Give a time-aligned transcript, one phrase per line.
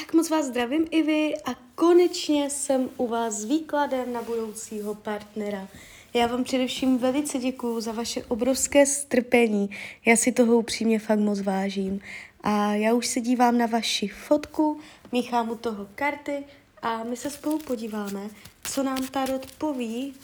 [0.00, 4.94] Tak moc vás zdravím i vy a konečně jsem u vás s výkladem na budoucího
[4.94, 5.68] partnera.
[6.14, 9.70] Já vám především velice děkuju za vaše obrovské strpení.
[10.06, 12.00] Já si toho upřímně fakt moc vážím.
[12.40, 14.80] A já už se dívám na vaši fotku,
[15.12, 16.44] míchám u toho karty
[16.82, 18.30] a my se spolu podíváme,
[18.64, 20.14] co nám Tarot poví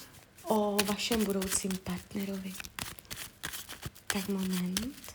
[0.44, 2.52] o vašem budoucím partnerovi.
[4.06, 5.07] Tak moment.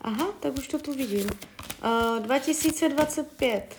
[0.00, 1.30] Aha, tak už to tu vidím.
[1.84, 3.76] Uh, 2025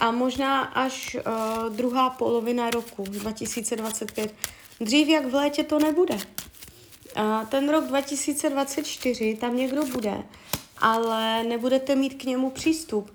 [0.00, 4.34] a možná až uh, druhá polovina roku 2025.
[4.80, 6.14] Dřív jak v létě to nebude.
[6.14, 10.22] Uh, ten rok 2024 tam někdo bude,
[10.78, 13.10] ale nebudete mít k němu přístup.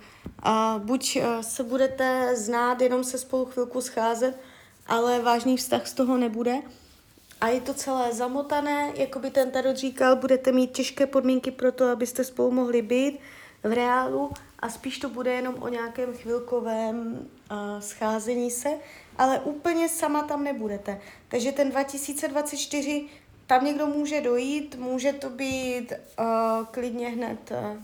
[0.45, 4.39] Uh, buď uh, se budete znát, jenom se spolu chvilku scházet,
[4.87, 6.55] ale vážný vztah z toho nebude,
[7.41, 11.71] a je to celé zamotané, jako by ten tarot říkal, budete mít těžké podmínky pro
[11.71, 13.19] to, abyste spolu mohli být
[13.63, 18.69] v reálu a spíš to bude jenom o nějakém chvilkovém uh, scházení se,
[19.17, 21.01] ale úplně sama tam nebudete.
[21.27, 23.05] Takže ten 2024
[23.47, 26.25] tam někdo může dojít, může to být uh,
[26.65, 27.83] klidně hned uh,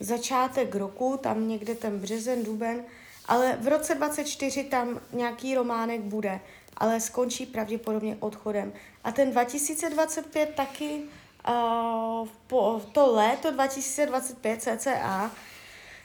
[0.00, 2.84] začátek roku, tam někde ten březen, duben,
[3.26, 6.40] ale v roce 24 tam nějaký románek bude
[6.76, 8.72] ale skončí pravděpodobně odchodem.
[9.04, 11.00] A ten 2025 taky,
[11.48, 15.30] uh, po to léto 2025 cca,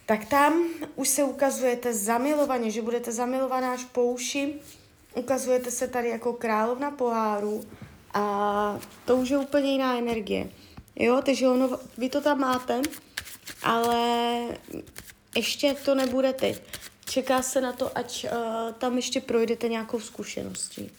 [0.05, 0.63] tak tam
[0.95, 4.55] už se ukazujete zamilovaně, že budete zamilovaná až po uši,
[5.15, 7.65] ukazujete se tady jako královna poháru
[8.13, 10.49] a to už je úplně jiná energie.
[10.95, 12.81] Jo, takže ono, vy to tam máte,
[13.63, 14.39] ale
[15.35, 16.61] ještě to nebude teď.
[17.09, 20.91] Čeká se na to, ať uh, tam ještě projdete nějakou zkušeností.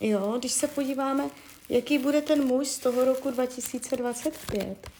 [0.00, 1.30] Jo, když se podíváme,
[1.68, 4.90] jaký bude ten muž z toho roku 2025.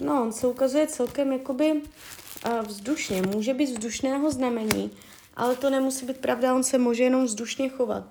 [0.00, 3.22] No, on se ukazuje celkem jakoby uh, vzdušně.
[3.22, 4.90] Může být vzdušného znamení,
[5.36, 8.04] ale to nemusí být pravda, on se může jenom vzdušně chovat.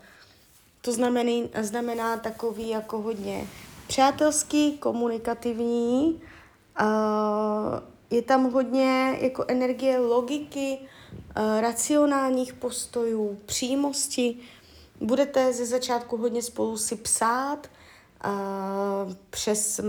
[0.81, 1.31] To znamená,
[1.61, 3.47] znamená takový jako hodně
[3.87, 6.21] přátelský, komunikativní,
[8.11, 10.77] je tam hodně jako energie logiky,
[11.59, 14.37] racionálních postojů, přímosti.
[15.01, 17.67] Budete ze začátku hodně spolu si psát,
[19.29, 19.81] přes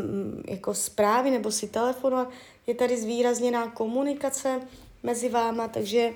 [0.49, 2.31] jako zprávy nebo si telefonovat.
[2.67, 4.61] Je tady zvýrazněná komunikace
[5.03, 6.13] mezi váma, takže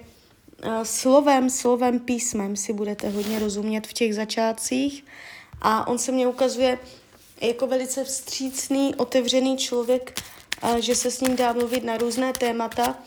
[0.82, 5.04] slovem, slovem, písmem si budete hodně rozumět v těch začátcích.
[5.62, 6.78] A on se mně ukazuje
[7.40, 10.20] jako velice vstřícný, otevřený člověk,
[10.78, 12.98] že se s ním dá mluvit na různé témata,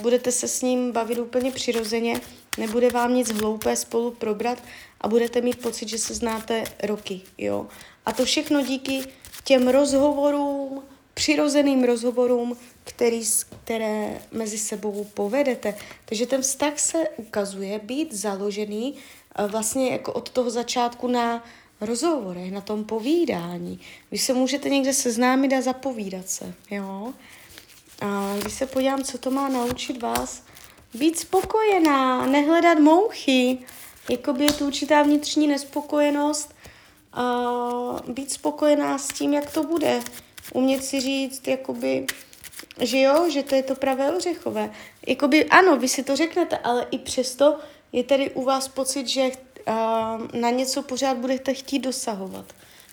[0.00, 2.20] budete se s ním bavit úplně přirozeně,
[2.58, 4.58] nebude vám nic hloupé spolu probrat
[5.00, 7.66] a budete mít pocit, že se znáte roky, jo.
[8.06, 9.04] A to všechno díky
[9.44, 10.82] těm rozhovorům,
[11.14, 13.22] přirozeným rozhovorům, který,
[13.64, 15.74] které mezi sebou povedete.
[16.04, 18.94] Takže ten vztah se ukazuje být založený
[19.48, 21.44] vlastně jako od toho začátku na
[21.80, 23.80] rozhovorech, na tom povídání.
[24.10, 27.12] Vy se můžete někde seznámit a zapovídat se, jo.
[28.02, 30.42] A když se podívám, co to má naučit vás,
[30.94, 33.58] být spokojená, nehledat mouchy,
[34.10, 36.54] jakoby je tu určitá vnitřní nespokojenost,
[37.12, 37.22] a
[38.08, 40.00] být spokojená s tím, jak to bude.
[40.54, 42.06] Umět si říct, jakoby,
[42.80, 44.70] že jo, že to je to pravé ořechové.
[45.06, 47.58] Jakoby ano, vy si to řeknete, ale i přesto
[47.92, 49.30] je tady u vás pocit, že
[50.32, 52.44] na něco pořád budete chtít dosahovat.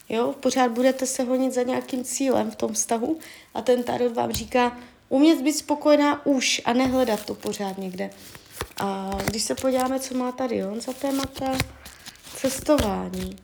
[0.09, 3.19] Jo, pořád budete se honit za nějakým cílem v tom vztahu
[3.53, 4.77] a ten tarot vám říká,
[5.09, 8.09] umět být spokojená už a nehledat to pořád někde.
[8.77, 11.57] A když se podíváme, co má tady on za témata,
[12.35, 13.35] cestování.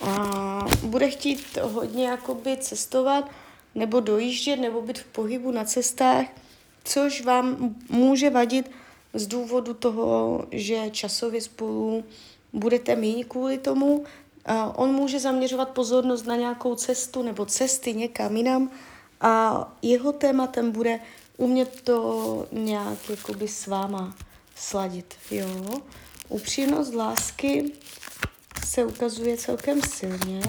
[0.00, 3.30] A bude chtít hodně jakoby cestovat,
[3.74, 6.26] nebo dojíždět, nebo být v pohybu na cestách,
[6.84, 8.70] což vám může vadit
[9.14, 12.04] z důvodu toho, že časově spolu
[12.52, 14.04] budete méně kvůli tomu.
[14.74, 18.70] On může zaměřovat pozornost na nějakou cestu nebo cesty někam jinam
[19.20, 21.00] a jeho tématem bude
[21.36, 24.14] umět to nějak jakoby s váma
[24.56, 25.14] sladit.
[25.30, 25.80] Jo?
[26.28, 27.72] Upřímnost lásky
[28.66, 30.40] se ukazuje celkem silně.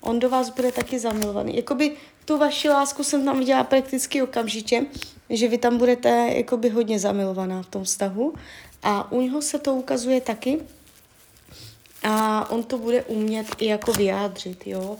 [0.00, 1.56] On do vás bude taky zamilovaný.
[1.56, 1.96] Jakoby
[2.28, 4.86] tu vaši lásku jsem tam viděla prakticky okamžitě,
[5.30, 8.34] že vy tam budete jakoby hodně zamilovaná v tom vztahu
[8.82, 10.58] a u něho se to ukazuje taky
[12.02, 14.96] a on to bude umět i jako vyjádřit, jo.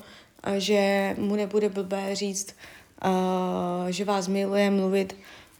[0.58, 2.54] že mu nebude blbé říct,
[3.04, 5.16] uh, že vás miluje, mluvit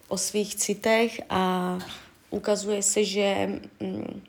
[0.08, 1.78] o svých citech a
[2.30, 4.22] ukazuje se, že um,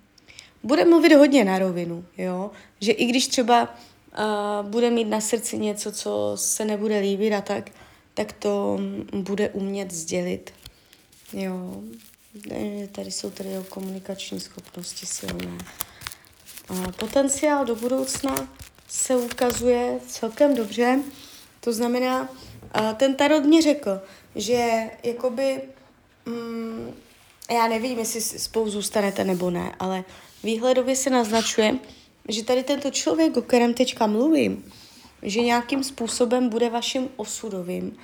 [0.64, 2.52] bude mluvit hodně na rovinu, jo?
[2.82, 3.76] že i když třeba
[4.12, 7.70] uh, bude mít na srdci něco, co se nebude líbit a tak,
[8.14, 8.80] tak to
[9.14, 10.54] bude umět sdělit.
[11.34, 11.82] Jo,
[12.92, 15.58] tady jsou tady o komunikační schopnosti silné.
[16.70, 18.50] A potenciál do budoucna
[18.88, 21.00] se ukazuje celkem dobře.
[21.60, 22.30] To znamená,
[22.98, 24.02] ten tarot mě řekl,
[24.36, 25.62] že jakoby,
[26.26, 26.94] mm,
[27.52, 30.04] já nevím, jestli spolu zůstanete nebo ne, ale
[30.44, 31.80] výhledově se naznačuje,
[32.30, 34.72] že tady tento člověk, o kterém teďka mluvím,
[35.24, 37.98] že nějakým způsobem bude vaším osudovým.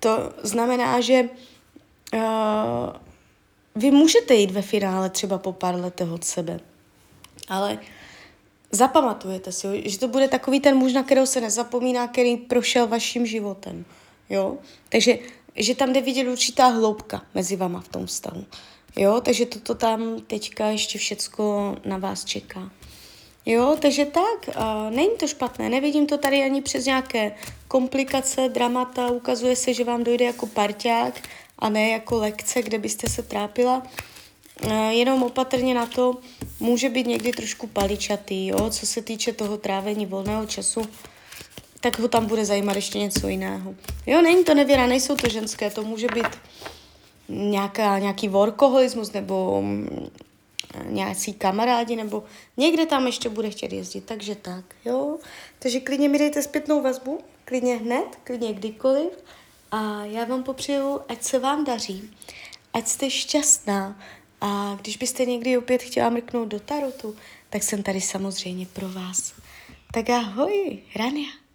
[0.00, 1.28] To znamená, že
[2.14, 2.20] uh,
[3.74, 6.60] vy můžete jít ve finále třeba po pár letech od sebe,
[7.48, 7.78] ale
[8.72, 13.26] zapamatujete si, že to bude takový ten muž, na kterého se nezapomíná, který prošel vaším
[13.26, 13.84] životem.
[14.30, 14.58] Jo?
[14.88, 15.18] Takže
[15.56, 18.44] že tam jde vidět určitá hloubka mezi vama v tom vztahu.
[18.96, 22.70] Jo, takže toto tam teďka ještě všecko na vás čeká.
[23.50, 27.32] Jo, takže tak, uh, není to špatné, nevidím to tady ani přes nějaké
[27.68, 31.28] komplikace, dramata, ukazuje se, že vám dojde jako parťák
[31.58, 33.82] a ne jako lekce, kde byste se trápila.
[34.64, 36.16] Uh, jenom opatrně na to,
[36.60, 40.82] může být někdy trošku paličatý, jo, co se týče toho trávení volného času,
[41.80, 43.74] tak ho tam bude zajímat ještě něco jiného.
[44.06, 46.26] Jo, není to nevěra, nejsou to ženské, to může být
[47.28, 49.62] nějaká, nějaký workoholismus nebo
[50.86, 52.24] nějací kamarádi, nebo
[52.56, 55.18] někde tam ještě bude chtět jezdit, takže tak, jo.
[55.58, 59.10] Takže klidně mi dejte zpětnou vazbu, klidně hned, klidně kdykoliv
[59.70, 62.10] a já vám popřeju, ať se vám daří,
[62.72, 64.00] ať jste šťastná
[64.40, 67.16] a když byste někdy opět chtěla mrknout do tarotu,
[67.50, 69.34] tak jsem tady samozřejmě pro vás.
[69.92, 71.47] Tak ahoj, Rania.